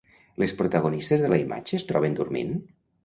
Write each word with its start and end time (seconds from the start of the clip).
Les 0.43 0.53
protagonistes 0.61 1.23
de 1.25 1.29
la 1.33 1.39
imatge 1.43 1.77
es 1.81 1.85
troben 1.93 2.17
dormint? 2.21 2.57